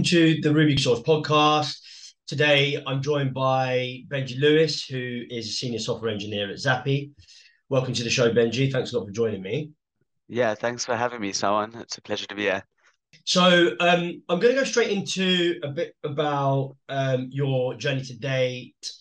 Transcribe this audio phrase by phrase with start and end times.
[0.00, 1.76] welcome to the RubySorce podcast.
[2.26, 7.10] Today, I'm joined by Benji Lewis, who is a senior software engineer at Zappi.
[7.68, 8.72] Welcome to the show, Benji.
[8.72, 9.72] Thanks a lot for joining me.
[10.26, 11.78] Yeah, thanks for having me, Sawan.
[11.78, 12.62] It's a pleasure to be here.
[13.26, 18.16] So, um, I'm going to go straight into a bit about um, your journey to
[18.16, 18.92] date,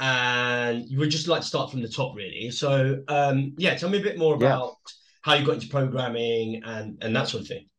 [0.00, 2.50] and you would just like to start from the top, really.
[2.50, 4.92] So, um, yeah, tell me a bit more about yeah.
[5.22, 7.70] how you got into programming and and that sort of thing.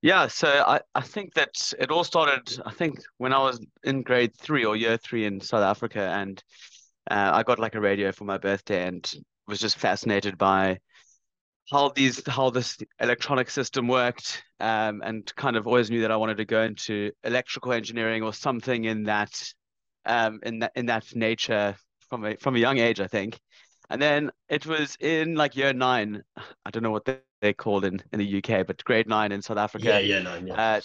[0.00, 4.02] Yeah, so I, I think that it all started, I think, when I was in
[4.02, 6.00] grade three or year three in South Africa.
[6.00, 6.42] And
[7.10, 9.10] uh, I got like a radio for my birthday and
[9.48, 10.78] was just fascinated by
[11.70, 16.16] how these how this electronic system worked um, and kind of always knew that I
[16.16, 19.32] wanted to go into electrical engineering or something in that
[20.06, 21.76] um, in that in that nature
[22.10, 23.38] from a from a young age, I think.
[23.90, 26.22] And then it was in like year nine.
[26.64, 29.42] I don't know what they, they called in, in the UK, but grade nine in
[29.42, 29.86] South Africa.
[29.86, 30.54] Yeah, yeah, nine, yeah.
[30.54, 30.80] Uh,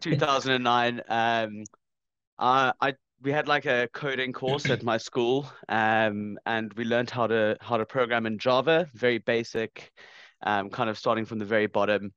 [0.00, 1.02] 2009.
[1.08, 1.64] Um,
[2.38, 7.10] uh, I we had like a coding course at my school, um, and we learned
[7.10, 9.92] how to how to program in Java, very basic,
[10.42, 12.12] um, kind of starting from the very bottom.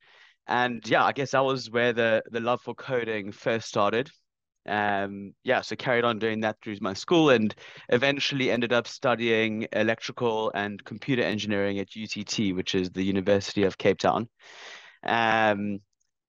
[0.47, 4.09] And yeah, I guess that was where the the love for coding first started
[4.65, 7.53] um, yeah, so carried on doing that through my school and
[7.89, 13.77] eventually ended up studying electrical and computer engineering at UCT, which is the University of
[13.77, 14.29] Cape Town.
[15.03, 15.79] Um,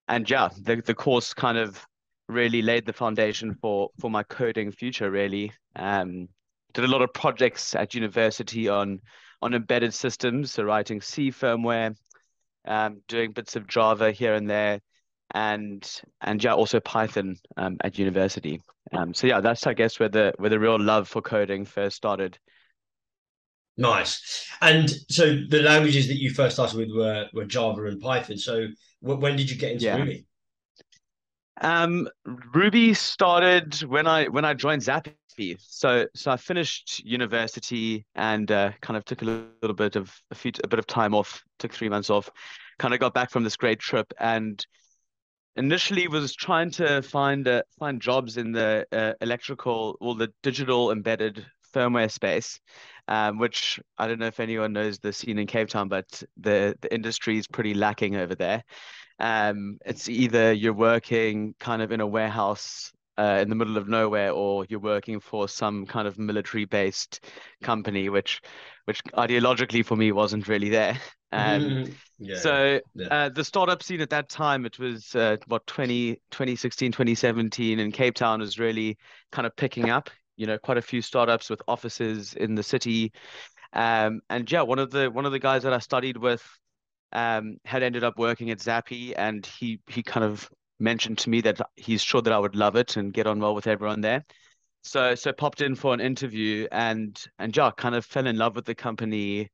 [0.08, 1.86] and yeah, the, the course kind of
[2.28, 5.10] really laid the foundation for for my coding future.
[5.10, 6.28] Really, um,
[6.72, 9.00] did a lot of projects at university on
[9.40, 11.96] on embedded systems, so writing C firmware,
[12.66, 14.80] um, doing bits of Java here and there
[15.32, 18.60] and and yeah, also Python um, at university.
[18.92, 21.96] Um, so yeah, that's I guess where the where the real love for coding first
[21.96, 22.38] started.
[23.76, 24.48] Nice.
[24.60, 28.38] And so the languages that you first started with were were Java and Python.
[28.38, 28.68] So
[29.02, 29.96] w- when did you get into yeah.
[29.96, 30.26] Ruby?
[31.60, 32.08] Um,
[32.52, 35.56] Ruby started when I when I joined Zappi.
[35.58, 40.34] So so I finished university and uh, kind of took a little bit of a
[40.34, 41.42] few a bit of time off.
[41.58, 42.30] Took three months off.
[42.78, 44.64] Kind of got back from this great trip and
[45.56, 50.92] initially was trying to find uh, find jobs in the uh, electrical or the digital
[50.92, 51.44] embedded
[51.74, 52.60] firmware space,
[53.08, 56.76] um, which I don't know if anyone knows the scene in Cape Town, but the
[56.80, 58.64] the industry is pretty lacking over there.
[59.18, 63.88] Um, it's either you're working kind of in a warehouse uh, in the middle of
[63.88, 67.24] nowhere, or you're working for some kind of military-based
[67.62, 68.40] company, which
[68.86, 70.98] which ideologically for me wasn't really there.
[71.34, 71.92] Um, mm-hmm.
[72.20, 73.06] yeah, so yeah.
[73.08, 77.90] Uh, the startup scene at that time, it was uh, what 20, 2016, 2017 in
[77.90, 78.96] Cape Town was really
[79.32, 80.10] kind of picking up.
[80.36, 83.12] You know, quite a few startups with offices in the city.
[83.72, 86.44] Um, and yeah, one of the one of the guys that I studied with
[87.12, 91.40] um, had ended up working at Zappi, and he he kind of mentioned to me
[91.40, 94.24] that he's sure that I would love it and get on well with everyone there.
[94.82, 98.54] So so popped in for an interview and and yeah, kind of fell in love
[98.54, 99.50] with the company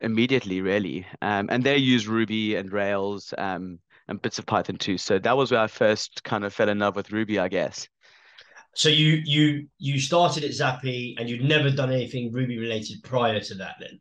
[0.00, 1.06] immediately, really.
[1.22, 3.78] Um, and they use Ruby and Rails um,
[4.08, 4.98] and bits of Python too.
[4.98, 7.88] So that was where I first kind of fell in love with Ruby, I guess.
[8.74, 13.40] So you you you started at Zappi and you'd never done anything Ruby related prior
[13.40, 14.00] to that, then?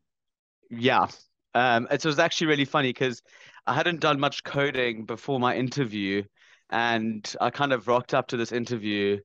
[0.69, 1.07] Yeah,
[1.55, 3.21] um, it was actually really funny because
[3.65, 6.23] I hadn't done much coding before my interview,
[6.69, 9.17] and I kind of rocked up to this interview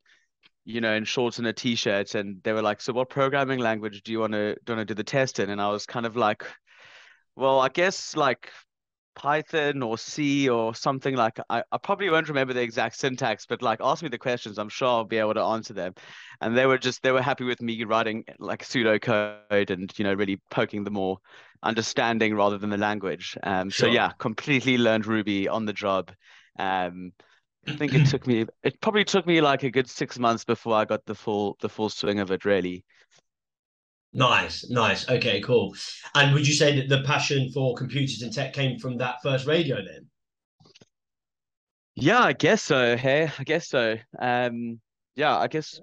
[0.64, 4.02] you know, in shorts and a t-shirt, and they were like, "So, what programming language
[4.02, 6.06] do you want to do, want to do the test in?" And I was kind
[6.06, 6.44] of like,
[7.36, 8.50] well, I guess like
[9.14, 13.62] Python or C or something like I, I probably won't remember the exact syntax, but
[13.62, 15.94] like ask me the questions, I'm sure I'll be able to answer them.
[16.40, 20.04] And they were just they were happy with me writing like pseudo code and you
[20.04, 21.18] know really poking the more
[21.62, 23.36] understanding rather than the language.
[23.42, 23.88] Um, sure.
[23.88, 26.10] so yeah, completely learned Ruby on the job.
[26.58, 27.12] Um,
[27.66, 30.74] I think it took me it probably took me like a good six months before
[30.74, 32.84] I got the full the full swing of it really.
[34.14, 35.08] Nice, nice.
[35.08, 35.74] Okay, cool.
[36.14, 39.46] And would you say that the passion for computers and tech came from that first
[39.46, 40.06] radio then?
[41.94, 42.96] Yeah, I guess so.
[42.96, 43.96] Hey, I guess so.
[44.18, 44.80] Um,
[45.16, 45.80] yeah, I guess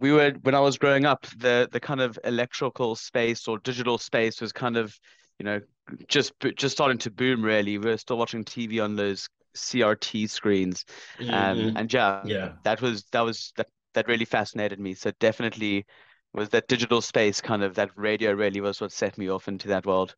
[0.00, 3.98] we were when I was growing up, the the kind of electrical space or digital
[3.98, 4.94] space was kind of,
[5.38, 5.60] you know,
[6.06, 7.42] just just starting to boom.
[7.42, 9.28] Really, we are still watching TV on those
[9.60, 10.84] CRT screens,
[11.20, 11.76] um, mm-hmm.
[11.76, 14.94] and yeah, yeah, that was that was that that really fascinated me.
[14.94, 15.86] So definitely
[16.32, 19.68] was that digital space kind of that radio really was what set me off into
[19.68, 20.14] that world.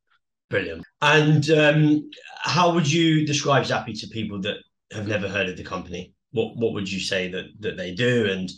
[0.48, 0.84] Brilliant.
[1.00, 2.10] And um,
[2.40, 4.56] how would you describe Zappi to people that
[4.92, 6.12] have never heard of the company?
[6.32, 8.50] What what would you say that that they do, and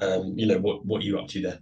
[0.00, 1.58] um, you know what what you up to there?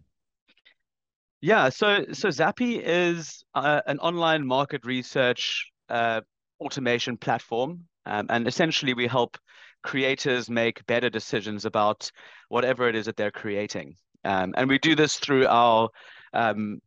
[1.40, 6.22] Yeah, so so Zappi is uh, an online market research uh,
[6.60, 9.38] automation platform, um, and essentially we help
[9.82, 12.10] creators make better decisions about
[12.48, 13.94] whatever it is that they're creating.
[14.24, 15.88] Um, and we do this through our
[16.32, 16.80] um,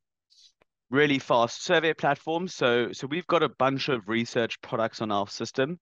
[0.89, 2.47] really fast survey platform.
[2.47, 5.79] So, so we've got a bunch of research products on our system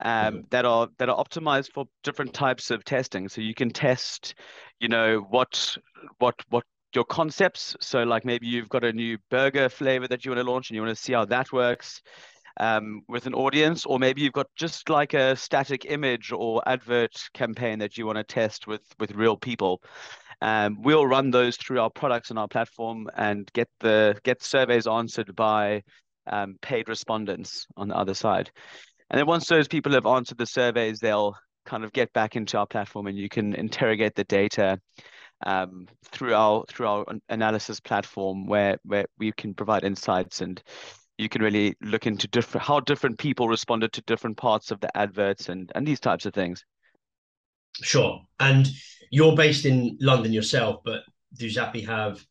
[0.00, 0.40] um, mm-hmm.
[0.50, 3.28] that are that are optimized for different types of testing.
[3.28, 4.34] So you can test,
[4.78, 5.76] you know, what
[6.18, 6.64] what what
[6.94, 7.74] your concepts.
[7.80, 10.74] So like maybe you've got a new burger flavor that you want to launch and
[10.74, 12.02] you want to see how that works
[12.58, 17.12] um, with an audience, or maybe you've got just like a static image or advert
[17.34, 19.82] campaign that you want to test with with real people.
[20.40, 24.86] Um, we'll run those through our products and our platform and get the get surveys
[24.86, 25.82] answered by
[26.26, 28.50] um, paid respondents on the other side.
[29.10, 32.58] And then once those people have answered the surveys, they'll kind of get back into
[32.58, 34.80] our platform and you can interrogate the data
[35.46, 40.62] um, through our through our analysis platform where where we can provide insights and
[41.18, 44.94] you can really look into different how different people responded to different parts of the
[44.96, 46.64] adverts and and these types of things.
[47.80, 48.20] Sure.
[48.40, 48.68] And
[49.10, 51.02] you're based in London yourself, but
[51.38, 52.24] do Zappi have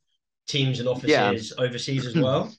[0.47, 1.63] teams and offices yeah.
[1.63, 2.53] overseas as well?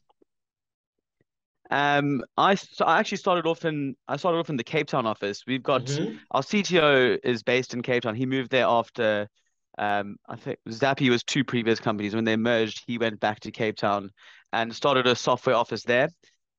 [1.71, 5.07] Um, I so I actually started off in I started off in the Cape Town
[5.07, 5.45] office.
[5.47, 6.17] We've got mm-hmm.
[6.31, 8.15] our CTO is based in Cape Town.
[8.15, 9.29] He moved there after
[9.79, 12.15] um, I think Zappi was two previous companies.
[12.15, 14.11] When they merged, he went back to Cape Town
[14.53, 16.09] and started a software office there.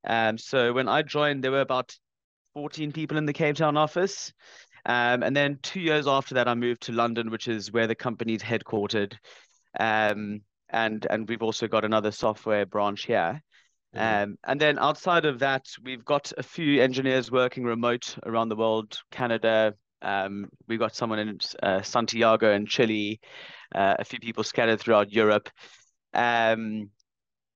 [0.06, 1.96] Um, so when I joined, there were about
[2.56, 4.34] 14 people in the Cape Town office.
[4.86, 7.96] Um, and then two years after that, I moved to London, which is where the
[7.96, 9.14] company's headquartered.
[9.80, 13.42] Um, and and we've also got another software branch here.
[13.96, 14.24] Mm-hmm.
[14.24, 18.56] Um, and then outside of that, we've got a few engineers working remote around the
[18.56, 23.20] world, Canada, um, we've got someone in uh, Santiago in Chile,
[23.74, 25.50] uh, a few people scattered throughout Europe.
[26.14, 26.90] Um,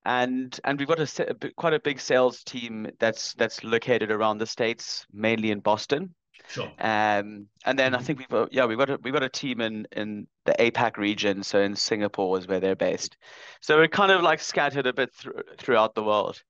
[0.05, 4.37] and and we've got a, a, quite a big sales team that's that's located around
[4.37, 6.15] the states, mainly in Boston.
[6.47, 6.71] Sure.
[6.79, 8.05] Um, and then I mm-hmm.
[8.05, 10.95] think we've got, yeah we've got a, we've got a team in in the APAC
[10.95, 13.17] region, so in Singapore is where they're based.
[13.61, 16.41] So we're kind of like scattered a bit th- throughout the world.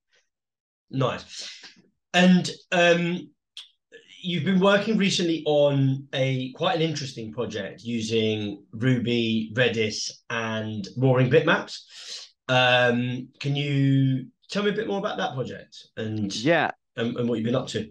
[0.91, 1.49] Nice.
[2.13, 3.29] And um,
[4.21, 11.29] you've been working recently on a quite an interesting project using Ruby, Redis, and Roaring
[11.29, 12.27] Bitmaps.
[12.49, 17.29] Um, can you tell me a bit more about that project and yeah, and, and
[17.29, 17.89] what you've been up to?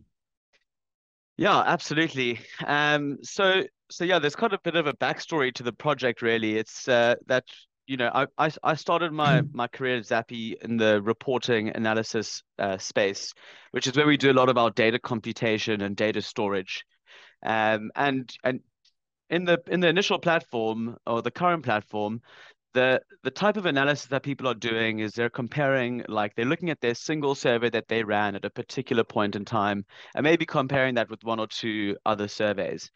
[1.36, 2.40] Yeah, absolutely.
[2.66, 6.22] Um, so so yeah, there's kind of a bit of a backstory to the project.
[6.22, 7.44] Really, it's uh, that
[7.86, 12.42] you know, I, I, I started my, my career at Zappi in the reporting analysis
[12.58, 13.32] uh, space,
[13.70, 16.84] which is where we do a lot of our data computation and data storage.
[17.42, 18.60] Um, and and
[19.30, 22.22] in the in the initial platform or the current platform,
[22.74, 26.70] the the type of analysis that people are doing is they're comparing like they're looking
[26.70, 29.84] at their single survey that they ran at a particular point in time
[30.14, 32.90] and maybe comparing that with one or two other surveys.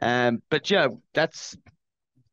[0.00, 1.56] Um, but yeah, that's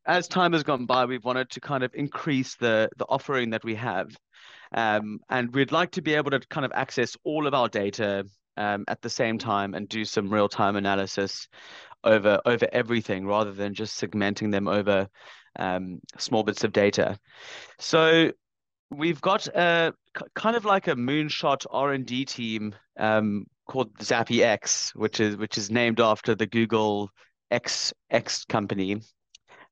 [0.10, 3.64] as time has gone by, we've wanted to kind of increase the the offering that
[3.64, 4.10] we have,
[4.74, 8.26] um, and we'd like to be able to kind of access all of our data
[8.58, 11.48] um, at the same time and do some real time analysis
[12.04, 15.08] over over everything rather than just segmenting them over
[15.60, 17.20] um, small bits of data.
[17.78, 18.32] So
[18.90, 19.94] we've got a
[20.34, 25.38] kind of like a moonshot R and D team um, called Zappi X, which is
[25.38, 27.12] which is named after the Google
[27.52, 29.02] X X company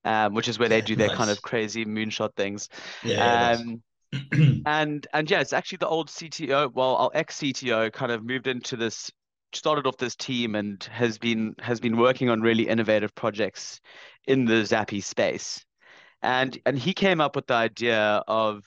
[0.07, 1.17] um, which is where they do their nice.
[1.17, 2.69] kind of crazy moonshot things.
[3.03, 3.57] Yeah.
[3.59, 3.83] Um,
[4.65, 6.73] and and yeah, it's actually the old CTO.
[6.73, 9.11] Well, our ex CTO kind of moved into this,
[9.51, 13.81] started off this team, and has been has been working on really innovative projects
[14.25, 15.65] in the Zappi space.
[16.21, 18.63] And and he came up with the idea of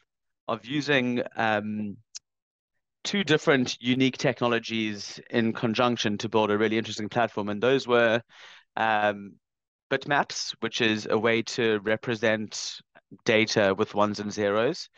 [0.46, 1.96] of using um,
[3.02, 7.48] two different unique technologies in conjunction to build a really interesting platform.
[7.48, 8.20] And those were
[8.76, 9.36] um,
[9.90, 12.80] bitmaps, which is a way to represent
[13.24, 14.88] data with ones and zeros,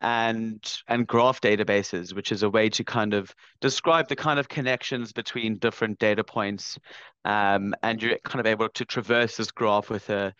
[0.00, 4.48] and and graph databases, which is a way to kind of describe the kind of
[4.48, 6.78] connections between different data points,
[7.24, 10.34] um, and you're kind of able to traverse this graph with a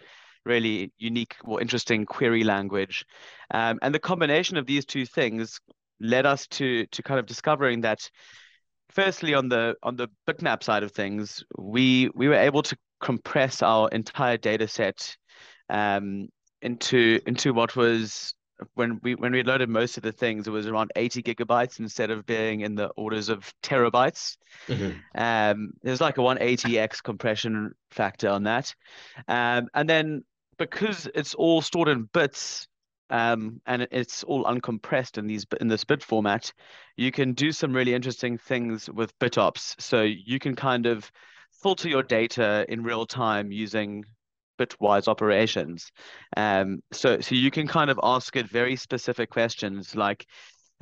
[0.44, 3.06] really unique or interesting query language,
[3.52, 5.61] um, and the combination of these two things
[6.00, 8.11] led us to to kind of discovering that
[8.90, 13.62] firstly on the on the bitmap side of things we we were able to compress
[13.62, 15.16] our entire data set
[15.68, 16.28] um,
[16.62, 18.35] into into what was
[18.75, 22.11] when we when we loaded most of the things, it was around 80 gigabytes instead
[22.11, 24.37] of being in the orders of terabytes.
[24.68, 24.92] Mm-hmm.
[25.21, 28.75] Um, there's like a 180x compression factor on that,
[29.28, 30.25] um, and then
[30.59, 32.66] because it's all stored in bits.
[33.11, 36.50] Um, and it's all uncompressed in these in this bit format.
[36.97, 39.76] You can do some really interesting things with bit ops.
[39.78, 41.12] So you can kind of
[41.62, 44.04] filter your data in real time using
[44.59, 45.90] bitwise operations.
[46.37, 50.26] Um, so so you can kind of ask it very specific questions like,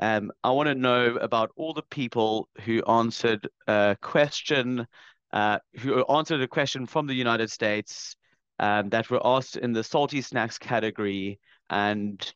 [0.01, 4.87] um, I want to know about all the people who answered a question,
[5.33, 8.17] uh, who answered a question from the United States
[8.59, 12.33] um, that were asked in the salty snacks category and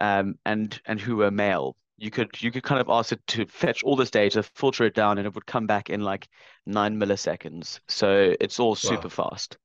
[0.00, 1.76] um, and and who were male.
[1.98, 4.94] You could you could kind of ask it to fetch all this data, filter it
[4.94, 6.28] down, and it would come back in like
[6.64, 7.80] nine milliseconds.
[7.88, 9.30] So it's all super wow.
[9.30, 9.58] fast.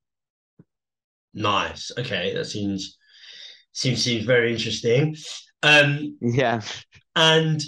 [1.34, 1.92] Nice.
[1.98, 2.98] Okay, that seems
[3.72, 5.16] seems seems very interesting.
[5.62, 6.62] Um, yeah.
[7.16, 7.62] And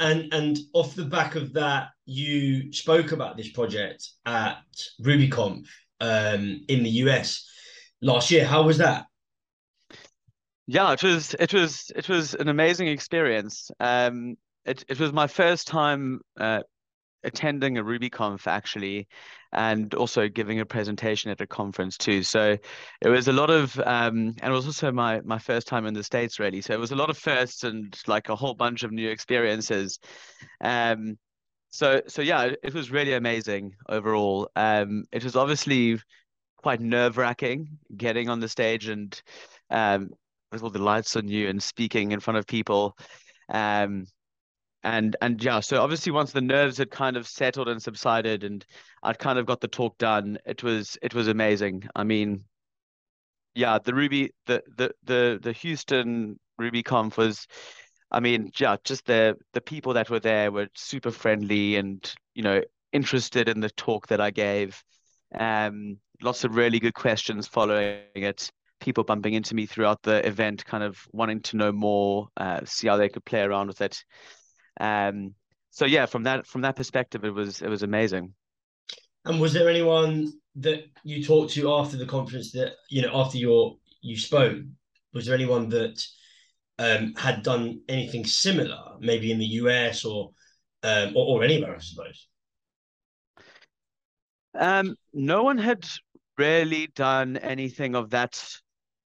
[0.00, 4.58] and and off the back of that, you spoke about this project at
[5.02, 5.66] RubyConf
[6.00, 7.48] um, in the US
[8.00, 8.46] last year.
[8.46, 9.06] How was that?
[10.70, 13.70] Yeah, it was it was it was an amazing experience.
[13.80, 16.60] Um, it it was my first time uh,
[17.24, 19.08] attending a RubyConf actually,
[19.52, 22.22] and also giving a presentation at a conference too.
[22.22, 22.58] So
[23.02, 25.94] it was a lot of, um, and it was also my my first time in
[25.94, 26.60] the States really.
[26.62, 29.98] So it was a lot of firsts and like a whole bunch of new experiences.
[30.62, 31.18] Um,
[31.70, 34.50] so so yeah, it, it was really amazing overall.
[34.56, 35.98] Um, it was obviously
[36.58, 39.20] quite nerve wracking getting on the stage and
[39.70, 40.10] um,
[40.52, 42.96] with all the lights on you and speaking in front of people.
[43.48, 44.06] Um,
[44.84, 48.64] and and yeah, so obviously once the nerves had kind of settled and subsided, and
[49.02, 51.88] I'd kind of got the talk done, it was it was amazing.
[51.96, 52.44] I mean,
[53.54, 57.46] yeah, the Ruby, the the the the Houston RubyConf was,
[58.10, 62.42] I mean, yeah, just the the people that were there were super friendly and you
[62.42, 62.62] know
[62.92, 64.82] interested in the talk that I gave.
[65.34, 68.50] Um, lots of really good questions following it
[68.80, 72.88] people bumping into me throughout the event, kind of wanting to know more, uh, see
[72.88, 74.02] how they could play around with it.
[74.80, 75.34] Um,
[75.70, 78.34] so yeah, from that from that perspective, it was it was amazing.
[79.24, 83.38] And was there anyone that you talked to after the conference that you know after
[83.38, 84.58] your you spoke?
[85.12, 86.04] Was there anyone that
[86.78, 90.30] um, had done anything similar, maybe in the US or
[90.82, 92.28] um, or, or anywhere, I suppose?
[94.54, 95.86] Um, no one had
[96.36, 98.42] really done anything of that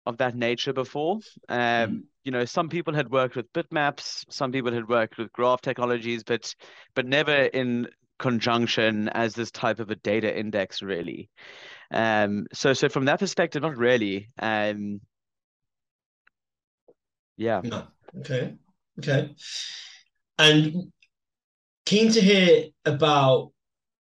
[0.06, 1.18] of that nature before.
[1.48, 2.02] Um, mm.
[2.24, 6.22] You know, some people had worked with bitmaps, some people had worked with graph technologies,
[6.22, 6.54] but
[6.94, 11.28] but never in conjunction as this type of a data index, really.
[11.90, 14.30] Um, so so from that perspective, not really.
[14.38, 15.00] Um,
[17.36, 17.60] yeah.
[17.64, 17.84] No.
[18.20, 18.54] Okay.
[18.98, 19.34] Okay.
[20.38, 20.92] And
[21.84, 23.52] keen to hear about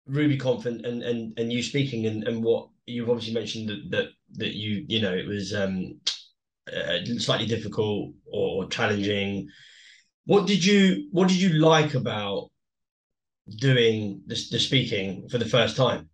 [0.10, 4.08] RubyConf and and and, and you speaking and, and what you've obviously mentioned that that
[4.34, 6.00] that you you know it was um
[6.72, 9.48] uh, slightly difficult or, or challenging.
[10.26, 12.50] What did you what did you like about
[13.48, 16.10] doing the, the speaking for the first time?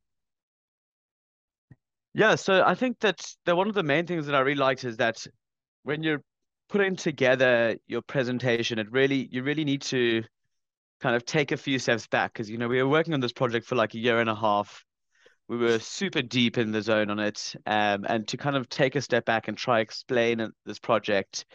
[2.13, 4.84] Yeah, so I think that the one of the main things that I really liked
[4.84, 5.25] is that
[5.82, 6.22] when you're
[6.70, 10.24] putting together your presentation, it really you really need to
[11.01, 13.34] kind of take a few steps back because you know we were working on this
[13.34, 14.86] project for like a year and a half
[15.48, 18.96] we were super deep in the zone on it um, and to kind of take
[18.96, 21.46] a step back and try explain this project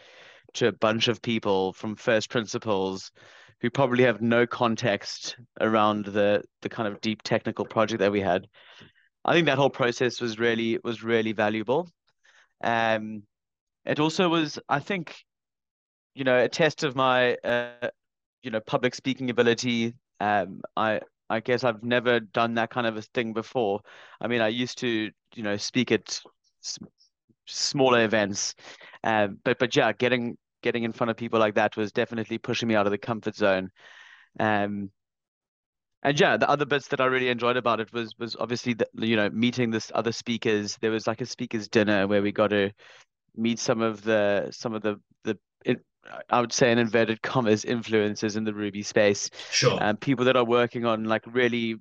[0.53, 3.11] to a bunch of people from first principles
[3.61, 8.21] who probably have no context around the the kind of deep technical project that we
[8.21, 8.47] had.
[9.25, 11.89] I think that whole process was really was really valuable.
[12.63, 13.23] Um
[13.85, 15.15] it also was i think
[16.13, 17.89] you know a test of my uh,
[18.43, 19.93] you know public speaking ability.
[20.19, 23.81] Um i I guess I've never done that kind of a thing before.
[24.21, 26.21] I mean, I used to, you know, speak at
[26.63, 26.79] s-
[27.47, 28.55] smaller events,
[29.03, 32.67] um, but but yeah, getting getting in front of people like that was definitely pushing
[32.69, 33.71] me out of the comfort zone.
[34.39, 34.91] Um,
[36.03, 38.87] and yeah, the other bits that I really enjoyed about it was was obviously the,
[38.95, 40.77] you know meeting this other speakers.
[40.81, 42.71] There was like a speakers dinner where we got to
[43.35, 45.39] meet some of the some of the the
[46.29, 49.29] I would say in inverted commas influences in the Ruby space.
[49.51, 49.73] Sure.
[49.73, 51.75] And um, people that are working on like really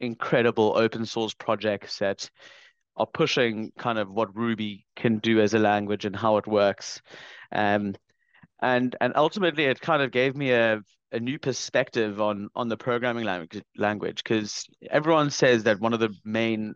[0.00, 2.28] incredible open source projects that
[2.96, 7.00] are pushing kind of what Ruby can do as a language and how it works.
[7.52, 7.94] Um,
[8.60, 10.80] and and ultimately it kind of gave me a
[11.10, 16.00] a new perspective on on the programming language language because everyone says that one of
[16.00, 16.74] the main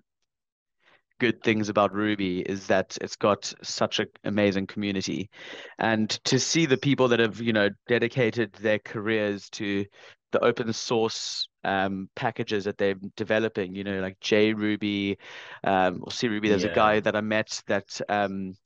[1.18, 5.30] good things about Ruby is that it's got such an amazing community.
[5.78, 9.85] And to see the people that have, you know, dedicated their careers to
[10.32, 15.16] the open source um, packages that they're developing, you know, like JRuby
[15.64, 16.49] um, or CRuby.
[16.49, 16.70] There's yeah.
[16.70, 18.56] a guy that I met that um,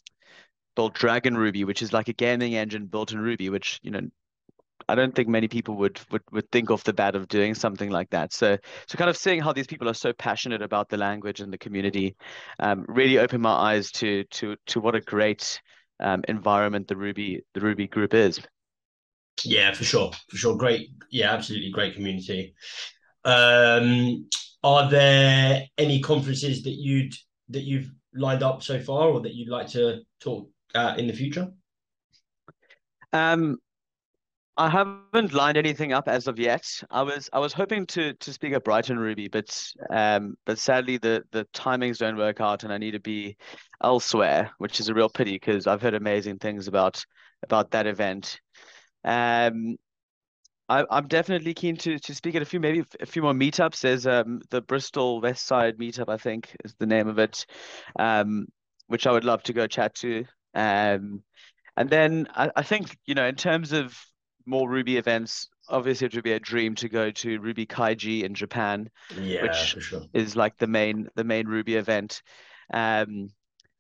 [0.75, 4.00] built Dragon Ruby, which is like a gaming engine built in Ruby, which, you know,
[4.89, 7.91] I don't think many people would would would think off the bat of doing something
[7.91, 8.33] like that.
[8.33, 8.57] So
[8.87, 11.59] so kind of seeing how these people are so passionate about the language and the
[11.59, 12.17] community,
[12.59, 15.61] um, really opened my eyes to to to what a great
[16.01, 18.41] um, environment the Ruby the Ruby group is.
[19.45, 20.57] Yeah, for sure, for sure.
[20.57, 22.55] Great, yeah, absolutely great community.
[23.25, 24.29] Um,
[24.63, 27.15] are there any conferences that you'd
[27.49, 31.13] that you've lined up so far, or that you'd like to talk uh, in the
[31.13, 31.49] future?
[33.13, 33.59] Um,
[34.61, 36.83] I haven't lined anything up as of yet.
[36.90, 40.99] I was I was hoping to to speak at Brighton Ruby, but um, but sadly
[40.99, 43.38] the the timings don't work out, and I need to be
[43.83, 47.02] elsewhere, which is a real pity because I've heard amazing things about
[47.43, 48.38] about that event.
[49.02, 49.76] Um,
[50.69, 53.81] I, I'm definitely keen to to speak at a few maybe a few more meetups.
[53.81, 57.47] There's um the Bristol West Side meetup, I think is the name of it,
[57.99, 58.47] um,
[58.88, 60.26] which I would love to go chat to.
[60.55, 61.23] Um,
[61.79, 63.97] and then I, I think you know in terms of
[64.50, 68.90] more Ruby events, obviously it would be a dream to go to RubyKaigi in Japan,
[69.16, 70.02] Yeah, which sure.
[70.12, 72.23] is like the main the main Ruby event.
[72.73, 73.30] Um,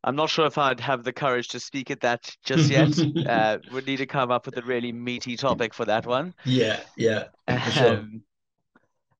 [0.02, 3.04] I'm not sure if I'd have the courage to speak at that just yet.
[3.26, 6.34] Uh, would need to come up with a really meaty topic for that one.
[6.46, 7.96] Yeah, yeah, for sure.
[7.98, 8.22] Um,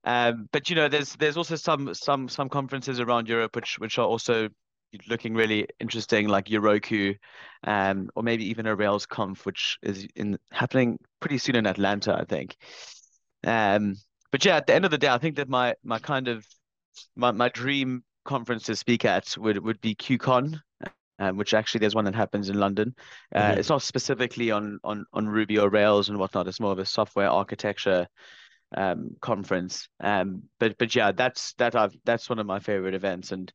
[0.03, 3.99] um, but you know, there's there's also some some some conferences around Europe which which
[3.99, 4.49] are also
[5.07, 7.17] looking really interesting, like Euruko,
[7.63, 12.15] um, or maybe even a Rails Conf, which is in happening pretty soon in Atlanta,
[12.15, 12.57] I think.
[13.45, 13.95] Um,
[14.31, 16.45] but yeah, at the end of the day, I think that my my kind of
[17.15, 20.59] my, my dream conference to speak at would would be QCon,
[21.19, 22.95] um, which actually there's one that happens in London.
[23.35, 23.55] Uh, Mhm.
[23.57, 26.47] It's not specifically on on on Ruby or Rails and whatnot.
[26.47, 28.07] It's more of a software architecture
[28.75, 29.89] um conference.
[29.99, 33.51] Um, but but yeah, that's that I've that's one of my favorite events, and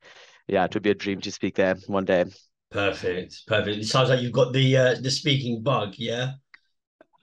[0.48, 2.24] yeah, it would be a dream to speak there one day.
[2.70, 3.78] Perfect, perfect.
[3.78, 6.34] It sounds like you've got the uh, the speaking bug, yeah?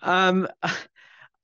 [0.02, 0.48] Um,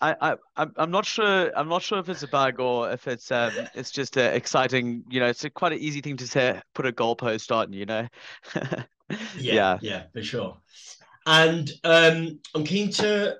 [0.02, 1.52] I, I, I'm I'm not sure.
[1.58, 5.04] I'm not sure if it's a bug or if it's um, it's just a exciting.
[5.10, 6.62] You know, it's a quite an easy thing to say.
[6.74, 7.74] Put a goalpost on.
[7.74, 8.08] You know.
[9.34, 9.80] Yeah, Yeah.
[9.80, 10.58] yeah, for sure.
[11.26, 13.38] And um, I'm keen to,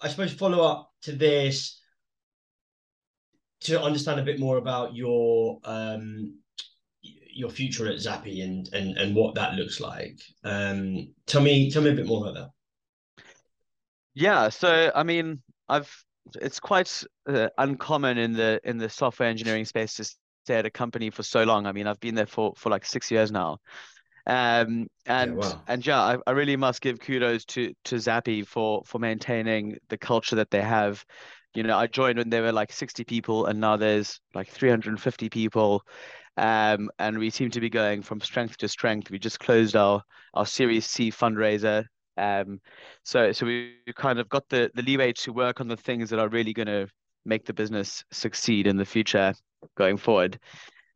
[0.00, 1.80] I suppose, follow up to this
[3.60, 6.34] to understand a bit more about your um
[7.32, 10.20] your future at Zappi and and and what that looks like.
[10.44, 12.50] Um, tell me tell me a bit more about that.
[14.14, 14.48] Yeah.
[14.48, 15.92] So I mean, I've
[16.40, 20.70] it's quite uh, uncommon in the in the software engineering space to stay at a
[20.70, 21.66] company for so long.
[21.66, 23.58] I mean, I've been there for for like six years now.
[24.26, 25.62] Um, Yeah, and wow.
[25.66, 29.98] and yeah, I, I really must give kudos to to Zappi for for maintaining the
[29.98, 31.04] culture that they have.
[31.54, 35.28] You know, I joined when there were like 60 people, and now there's like 350
[35.28, 35.82] people.
[36.36, 39.10] Um, and we seem to be going from strength to strength.
[39.10, 40.02] We just closed our
[40.34, 41.84] our Series C fundraiser.
[42.16, 42.60] Um,
[43.04, 46.18] so so we kind of got the the leeway to work on the things that
[46.18, 46.88] are really going to
[47.24, 49.34] make the business succeed in the future
[49.76, 50.38] going forward.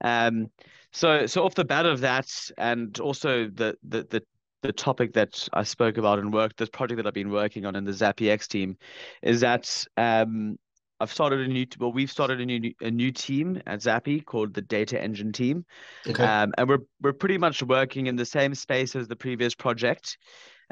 [0.02, 0.50] Um,
[0.92, 4.22] so so off the bat of that, and also the the the
[4.66, 7.76] the topic that I spoke about and worked, this project that I've been working on
[7.76, 8.76] in the Zappi X team,
[9.22, 10.58] is that um
[10.98, 14.54] I've started a new well, we've started a new a new team at Zappi called
[14.54, 15.64] the Data Engine team.
[16.06, 16.24] Okay.
[16.24, 20.18] Um, and we're we're pretty much working in the same space as the previous project.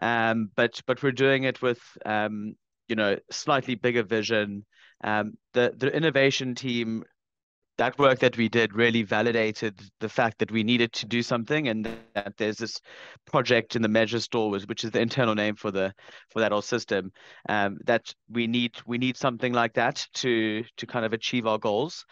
[0.03, 2.55] Um, but but we're doing it with um,
[2.89, 4.65] you know, slightly bigger vision.
[5.03, 7.05] Um, the the innovation team
[7.77, 11.69] that work that we did really validated the fact that we needed to do something
[11.69, 12.81] and that there's this
[13.25, 15.93] project in the measure store which is the internal name for the
[16.31, 17.13] for that whole system
[17.49, 21.59] um, that we need we need something like that to to kind of achieve our
[21.59, 22.05] goals.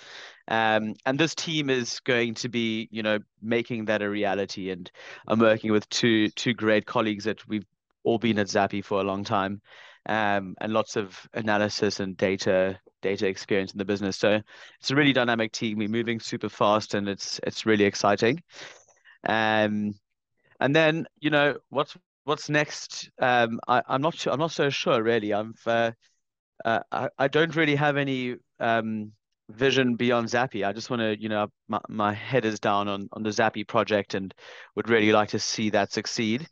[0.48, 4.70] Um, and this team is going to be you know making that a reality.
[4.70, 4.90] And
[5.28, 7.66] I'm working with two two great colleagues that we've
[8.04, 9.60] all been at Zappi for a long time
[10.06, 14.16] um, and lots of analysis and data data experience in the business.
[14.16, 14.40] So
[14.80, 15.78] it's a really dynamic team.
[15.78, 18.42] We're moving super fast, and it's it's really exciting.
[19.28, 19.94] Um,
[20.60, 23.10] and then you know what's what's next?
[23.20, 24.32] Um, I I'm not sure.
[24.32, 25.32] I'm not so sure really.
[25.34, 25.92] I'm uh,
[26.64, 29.12] uh, I I don't really have any um
[29.50, 30.64] vision beyond Zappi.
[30.64, 33.64] I just want to you know my my head is down on on the Zappi
[33.64, 34.34] project and
[34.76, 36.48] would really like to see that succeed.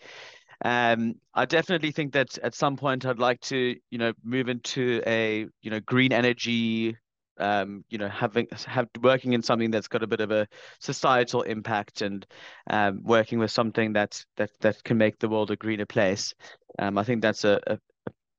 [0.64, 5.03] Um, I definitely think that at some point I'd like to, you know, move into
[5.07, 6.96] a, you know, green energy,
[7.38, 10.46] um, you know, having have working in something that's got a bit of a
[10.81, 12.27] societal impact and
[12.68, 16.35] um, working with something that that that can make the world a greener place.
[16.79, 17.79] Um, I think that's a, a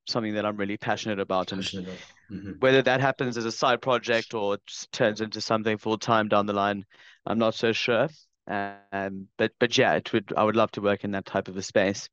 [0.07, 1.99] something that I'm really passionate about, and Passionate about.
[2.31, 2.59] Mhm.
[2.59, 4.57] whether that happens as a side project or
[4.91, 6.85] turns into something full time down the line,
[7.25, 8.09] I'm not so sure.
[8.47, 11.57] Um, but but yeah, it would I would love to work in that type of
[11.57, 12.09] a space.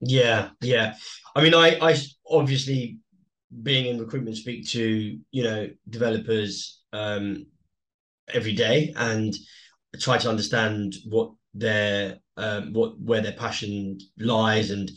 [0.00, 0.94] Yeah, yeah.
[1.34, 1.96] I mean, I I
[2.28, 2.98] obviously
[3.62, 7.46] being in recruitment speak to you know developers um,
[8.32, 9.34] every day and
[10.00, 14.90] try to understand what their um, what where their passion lies and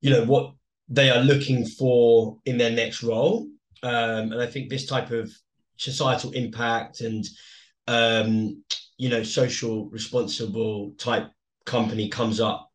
[0.00, 0.52] you know what
[0.88, 3.46] they are looking for in their next role
[3.82, 5.30] um, and i think this type of
[5.76, 7.24] societal impact and
[7.88, 8.62] um,
[9.00, 11.30] you know social responsible type
[11.64, 12.70] company comes up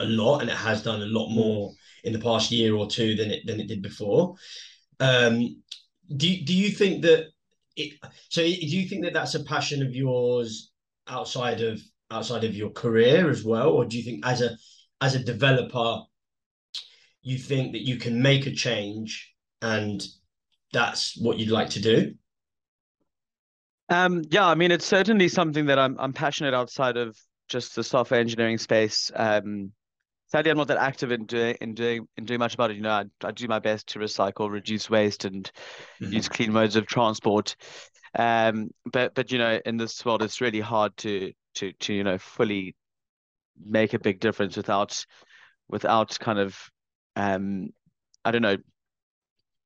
[0.00, 1.72] a lot and it has done a lot more
[2.04, 4.34] in the past year or two than it than it did before.
[5.00, 5.62] Um,
[6.16, 7.26] do, do you think that
[7.76, 7.92] it,
[8.30, 10.72] so do you think that that's a passion of yours
[11.08, 11.78] outside of
[12.10, 13.68] outside of your career as well?
[13.68, 14.56] Or do you think as a
[15.02, 16.00] as a developer
[17.20, 20.02] you think that you can make a change and
[20.72, 22.14] that's what you'd like to do
[23.88, 27.16] um yeah i mean it's certainly something that i'm i'm passionate outside of
[27.48, 29.10] just the software engineering space.
[29.14, 29.72] Um
[30.28, 32.76] sadly i'm not that active in doing in doing in doing much about it.
[32.76, 35.50] You know i, I do my best to recycle reduce waste and
[36.00, 36.12] mm-hmm.
[36.12, 37.56] use clean modes of transport.
[38.18, 42.04] Um but but you know in this world it's really hard to to to you
[42.04, 42.74] know fully
[43.64, 45.04] make a big difference without
[45.68, 46.58] without kind of
[47.16, 47.70] um
[48.24, 48.56] i don't know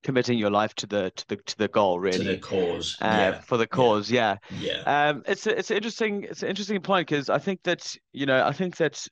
[0.03, 3.07] committing your life to the to the to the goal really to the cause uh,
[3.07, 3.41] yeah.
[3.41, 5.09] for the cause yeah yeah, yeah.
[5.11, 8.25] um it's a, it's an interesting it's an interesting point because i think that you
[8.25, 9.07] know i think that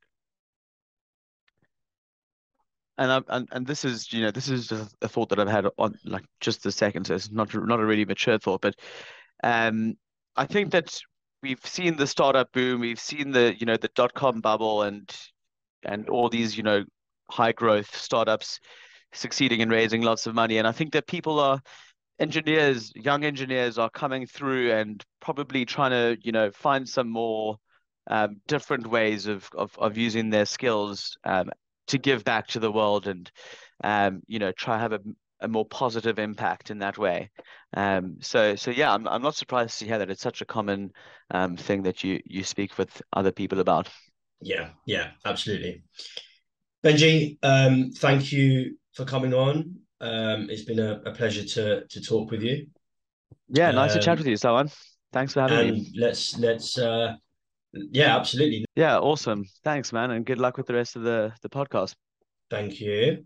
[2.98, 5.66] and I, and and this is you know this is a thought that I've had
[5.78, 8.74] on like just a second, so it's not not a really mature thought, but
[9.44, 9.94] um,
[10.36, 10.98] I think that
[11.42, 15.08] we've seen the startup boom, we've seen the you know the dot com bubble, and
[15.84, 16.84] and all these you know
[17.30, 18.58] high growth startups
[19.12, 21.60] succeeding in raising lots of money, and I think that people are
[22.18, 27.56] engineers, young engineers are coming through and probably trying to you know find some more
[28.08, 31.50] um, different ways of, of of using their skills um,
[31.86, 33.30] to give back to the world and
[33.84, 35.00] um, you know try have a,
[35.40, 37.30] a more positive impact in that way.
[37.76, 40.92] Um, so so yeah, I'm I'm not surprised to hear that it's such a common
[41.30, 43.88] um, thing that you you speak with other people about.
[44.40, 45.82] Yeah, yeah, absolutely.
[46.84, 49.76] Benji, um, thank you for coming on.
[50.00, 52.66] Um, it's been a, a, pleasure to to talk with you.
[53.48, 54.74] Yeah, nice to chat um, with you, Sawan.
[55.12, 55.92] Thanks for having me.
[55.96, 57.14] Let's let's uh,
[57.72, 58.64] yeah, absolutely.
[58.74, 59.44] Yeah, awesome.
[59.64, 61.94] Thanks, man, and good luck with the rest of the the podcast.
[62.50, 63.24] Thank you.